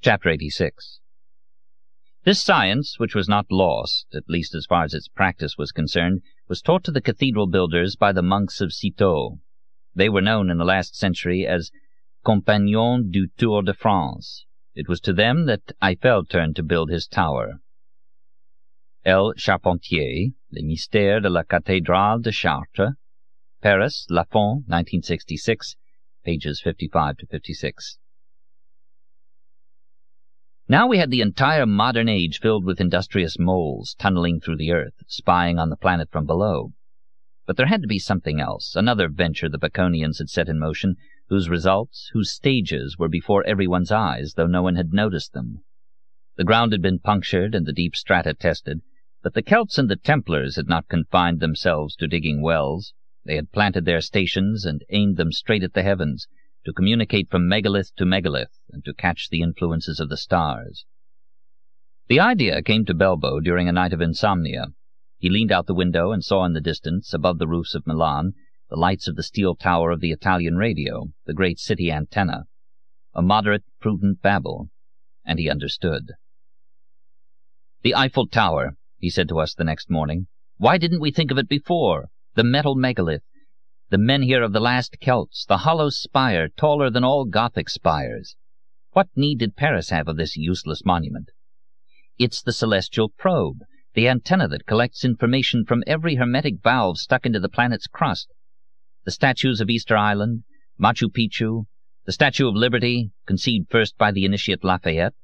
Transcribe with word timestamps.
Chapter 0.00 0.28
86 0.28 1.00
This 2.22 2.40
science, 2.40 3.00
which 3.00 3.16
was 3.16 3.28
not 3.28 3.50
lost, 3.50 4.06
at 4.14 4.28
least 4.28 4.54
as 4.54 4.64
far 4.64 4.84
as 4.84 4.94
its 4.94 5.08
practice 5.08 5.58
was 5.58 5.72
concerned, 5.72 6.22
was 6.46 6.62
taught 6.62 6.84
to 6.84 6.92
the 6.92 7.00
cathedral 7.00 7.48
builders 7.48 7.96
by 7.96 8.12
the 8.12 8.22
monks 8.22 8.60
of 8.60 8.72
Citeaux. 8.72 9.40
They 9.96 10.08
were 10.08 10.20
known 10.20 10.52
in 10.52 10.58
the 10.58 10.64
last 10.64 10.94
century 10.94 11.44
as 11.48 11.72
Compagnons 12.24 13.10
du 13.10 13.26
Tour 13.36 13.62
de 13.62 13.74
France. 13.74 14.46
It 14.72 14.88
was 14.88 15.00
to 15.00 15.12
them 15.12 15.46
that 15.46 15.72
Eiffel 15.82 16.24
turned 16.24 16.54
to 16.54 16.62
build 16.62 16.90
his 16.90 17.08
tower. 17.08 17.60
L. 19.04 19.32
Charpentier, 19.36 20.32
Les 20.52 20.62
Mystères 20.62 21.20
de 21.20 21.28
la 21.28 21.42
Cathédrale 21.42 22.22
de 22.22 22.30
Chartres, 22.30 22.94
Paris, 23.60 24.06
Laffont, 24.08 24.62
1966, 24.68 25.74
pages 26.24 26.60
55 26.62 27.16
to 27.16 27.26
56. 27.26 27.98
Now 30.70 30.86
we 30.86 30.98
had 30.98 31.10
the 31.10 31.22
entire 31.22 31.64
modern 31.64 32.10
age 32.10 32.40
filled 32.40 32.66
with 32.66 32.78
industrious 32.78 33.38
moles 33.38 33.94
tunneling 33.98 34.38
through 34.38 34.58
the 34.58 34.70
earth, 34.70 35.02
spying 35.06 35.58
on 35.58 35.70
the 35.70 35.78
planet 35.78 36.10
from 36.12 36.26
below. 36.26 36.74
But 37.46 37.56
there 37.56 37.68
had 37.68 37.80
to 37.80 37.88
be 37.88 37.98
something 37.98 38.38
else, 38.38 38.76
another 38.76 39.08
venture 39.08 39.48
the 39.48 39.56
Baconians 39.56 40.18
had 40.18 40.28
set 40.28 40.46
in 40.46 40.58
motion, 40.58 40.96
whose 41.30 41.48
results, 41.48 42.10
whose 42.12 42.30
stages, 42.30 42.98
were 42.98 43.08
before 43.08 43.46
everyone's 43.46 43.90
eyes, 43.90 44.34
though 44.34 44.46
no 44.46 44.60
one 44.60 44.76
had 44.76 44.92
noticed 44.92 45.32
them. 45.32 45.64
The 46.36 46.44
ground 46.44 46.72
had 46.72 46.82
been 46.82 46.98
punctured 46.98 47.54
and 47.54 47.64
the 47.64 47.72
deep 47.72 47.96
strata 47.96 48.34
tested, 48.34 48.82
but 49.22 49.32
the 49.32 49.40
Celts 49.40 49.78
and 49.78 49.88
the 49.88 49.96
Templars 49.96 50.56
had 50.56 50.68
not 50.68 50.86
confined 50.88 51.40
themselves 51.40 51.96
to 51.96 52.06
digging 52.06 52.42
wells. 52.42 52.92
They 53.24 53.36
had 53.36 53.52
planted 53.52 53.86
their 53.86 54.02
stations 54.02 54.66
and 54.66 54.84
aimed 54.90 55.16
them 55.16 55.32
straight 55.32 55.62
at 55.62 55.72
the 55.72 55.82
heavens, 55.82 56.28
to 56.68 56.74
communicate 56.74 57.30
from 57.30 57.48
megalith 57.48 57.94
to 57.96 58.04
megalith, 58.04 58.60
and 58.70 58.84
to 58.84 58.92
catch 58.92 59.30
the 59.30 59.40
influences 59.40 60.00
of 60.00 60.10
the 60.10 60.18
stars. 60.18 60.84
The 62.08 62.20
idea 62.20 62.60
came 62.60 62.84
to 62.84 62.94
Belbo 62.94 63.40
during 63.40 63.70
a 63.70 63.72
night 63.72 63.94
of 63.94 64.02
insomnia. 64.02 64.66
He 65.16 65.30
leaned 65.30 65.50
out 65.50 65.66
the 65.66 65.72
window 65.72 66.12
and 66.12 66.22
saw 66.22 66.44
in 66.44 66.52
the 66.52 66.60
distance, 66.60 67.14
above 67.14 67.38
the 67.38 67.48
roofs 67.48 67.74
of 67.74 67.86
Milan, 67.86 68.34
the 68.68 68.76
lights 68.76 69.08
of 69.08 69.16
the 69.16 69.22
steel 69.22 69.56
tower 69.56 69.90
of 69.90 70.00
the 70.00 70.12
Italian 70.12 70.56
radio, 70.56 71.06
the 71.24 71.32
great 71.32 71.58
city 71.58 71.90
antenna. 71.90 72.44
A 73.14 73.22
moderate, 73.22 73.64
prudent 73.80 74.20
Babel, 74.20 74.68
and 75.24 75.38
he 75.38 75.48
understood. 75.48 76.12
The 77.80 77.94
Eiffel 77.94 78.26
Tower, 78.26 78.76
he 78.98 79.08
said 79.08 79.30
to 79.30 79.38
us 79.38 79.54
the 79.54 79.64
next 79.64 79.88
morning. 79.88 80.26
Why 80.58 80.76
didn't 80.76 81.00
we 81.00 81.12
think 81.12 81.30
of 81.30 81.38
it 81.38 81.48
before? 81.48 82.08
The 82.34 82.44
metal 82.44 82.74
megalith, 82.74 83.22
the 83.90 83.96
menhir 83.96 84.44
of 84.44 84.52
the 84.52 84.60
last 84.60 84.98
Celts, 85.00 85.46
the 85.46 85.58
hollow 85.58 85.88
spire, 85.88 86.48
taller 86.48 86.90
than 86.90 87.04
all 87.04 87.24
Gothic 87.24 87.70
spires. 87.70 88.36
What 88.90 89.08
need 89.16 89.38
did 89.38 89.56
Paris 89.56 89.88
have 89.88 90.08
of 90.08 90.16
this 90.16 90.36
useless 90.36 90.84
monument? 90.84 91.30
It's 92.18 92.42
the 92.42 92.52
celestial 92.52 93.08
probe, 93.08 93.60
the 93.94 94.06
antenna 94.06 94.46
that 94.48 94.66
collects 94.66 95.06
information 95.06 95.64
from 95.64 95.82
every 95.86 96.16
hermetic 96.16 96.62
valve 96.62 96.98
stuck 96.98 97.24
into 97.24 97.40
the 97.40 97.48
planet's 97.48 97.86
crust. 97.86 98.28
The 99.04 99.10
statues 99.10 99.60
of 99.60 99.70
Easter 99.70 99.96
Island, 99.96 100.44
Machu 100.78 101.08
Picchu, 101.08 101.64
the 102.04 102.12
Statue 102.12 102.48
of 102.48 102.54
Liberty, 102.54 103.10
conceived 103.26 103.70
first 103.70 103.96
by 103.96 104.10
the 104.10 104.24
initiate 104.26 104.64
Lafayette, 104.64 105.14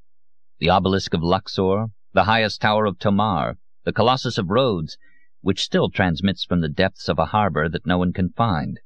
the 0.58 0.70
obelisk 0.70 1.12
of 1.12 1.22
Luxor, 1.22 1.88
the 2.14 2.24
highest 2.24 2.62
tower 2.62 2.86
of 2.86 2.98
Tomar, 2.98 3.56
the 3.84 3.92
Colossus 3.92 4.38
of 4.38 4.48
Rhodes, 4.48 4.96
which 5.44 5.62
still 5.62 5.90
transmits 5.90 6.42
from 6.42 6.62
the 6.62 6.70
depths 6.70 7.06
of 7.06 7.18
a 7.18 7.26
harbor 7.26 7.68
that 7.68 7.84
no 7.84 7.98
one 7.98 8.14
can 8.14 8.30
find. 8.30 8.80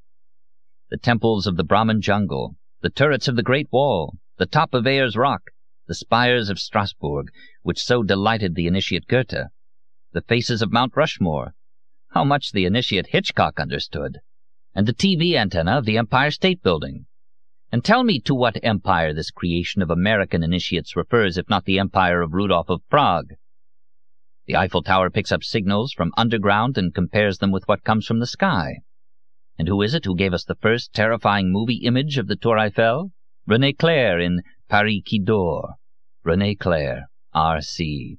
The 0.91 0.98
temples 0.98 1.47
of 1.47 1.56
the 1.56 1.62
Brahmin 1.62 2.01
jungle, 2.01 2.56
the 2.81 2.91
turrets 2.91 3.28
of 3.28 3.37
the 3.37 3.45
Great 3.45 3.69
Wall, 3.70 4.17
the 4.39 4.47
top 4.47 4.75
of 4.75 4.84
Ayers 4.84 5.17
Rock, 5.17 5.42
the 5.86 5.95
spires 5.95 6.48
of 6.48 6.59
Strasbourg, 6.59 7.29
which 7.62 7.81
so 7.81 8.03
delighted 8.03 8.56
the 8.56 8.67
initiate 8.67 9.06
Goethe, 9.06 9.47
the 10.12 10.23
faces 10.23 10.61
of 10.61 10.73
Mount 10.73 10.97
Rushmore, 10.97 11.55
how 12.09 12.25
much 12.25 12.51
the 12.51 12.64
initiate 12.64 13.07
Hitchcock 13.11 13.61
understood, 13.61 14.19
and 14.75 14.89
the 14.89 14.92
TV 14.92 15.35
antenna 15.35 15.79
of 15.79 15.85
the 15.85 15.96
Empire 15.96 16.33
State 16.33 16.61
Building. 16.61 17.07
And 17.70 17.85
tell 17.85 18.02
me 18.02 18.19
to 18.23 18.35
what 18.35 18.58
empire 18.64 19.14
this 19.14 19.30
creation 19.30 19.80
of 19.80 19.90
American 19.90 20.42
initiates 20.42 20.96
refers, 20.96 21.39
if 21.39 21.48
not 21.48 21.67
the 21.67 21.79
empire 21.79 22.20
of 22.20 22.33
Rudolph 22.33 22.69
of 22.69 22.80
Prague. 22.89 23.35
The 24.48 24.57
Eiffel 24.57 24.83
Tower 24.83 25.11
picks 25.11 25.31
up 25.31 25.45
signals 25.45 25.92
from 25.92 26.14
underground 26.17 26.79
and 26.79 26.95
compares 26.95 27.36
them 27.36 27.51
with 27.51 27.69
what 27.69 27.85
comes 27.85 28.07
from 28.07 28.19
the 28.19 28.27
sky. 28.27 28.79
And 29.59 29.69
who 29.69 29.83
is 29.83 29.92
it 29.92 30.07
who 30.07 30.17
gave 30.17 30.33
us 30.33 30.45
the 30.45 30.55
first 30.55 30.95
terrifying 30.95 31.53
movie 31.53 31.83
image 31.85 32.17
of 32.17 32.29
the 32.29 32.36
Tour 32.36 32.58
Eiffel? 32.58 33.13
René 33.47 33.77
Clair 33.77 34.19
in 34.19 34.41
Paris 34.67 35.03
qui 35.07 35.19
dort. 35.19 35.73
René 36.25 36.58
Clair, 36.58 37.11
R.C. 37.35 38.17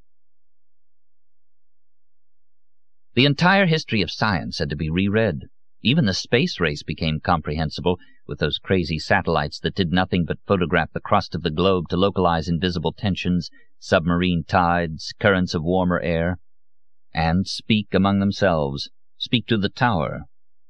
The 3.16 3.26
entire 3.26 3.66
history 3.66 4.04
of 4.04 4.12
science 4.12 4.60
had 4.60 4.70
to 4.70 4.76
be 4.76 4.92
reread. 4.92 5.50
Even 5.82 6.06
the 6.06 6.14
space 6.14 6.60
race 6.60 6.84
became 6.84 7.22
comprehensible 7.22 7.98
with 8.28 8.40
those 8.40 8.58
crazy 8.58 9.00
satellites 9.00 9.60
that 9.62 9.76
did 9.76 9.94
nothing 9.94 10.26
but 10.26 10.40
photograph 10.46 10.92
the 10.92 11.00
crust 11.00 11.34
of 11.36 11.42
the 11.42 11.50
globe 11.50 11.88
to 11.90 11.96
localize 11.96 12.50
invisible 12.50 12.92
tensions 12.92 13.50
submarine 13.80 14.44
tides, 14.44 15.14
currents 15.20 15.54
of 15.54 15.64
warmer 15.64 16.02
air, 16.02 16.38
and 17.14 17.48
speak 17.48 17.94
among 17.94 18.20
themselves, 18.20 18.90
speak 19.18 19.48
to 19.48 19.58
the 19.58 19.70
tower, 19.70 20.24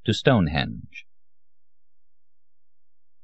to 0.06 0.14
Stonehenge. 0.14 1.06